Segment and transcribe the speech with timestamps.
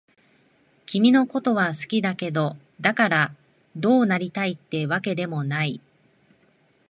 [0.87, 3.35] 君のことは好きだけど、だから
[3.75, 5.79] どうなりたいってわけでもない。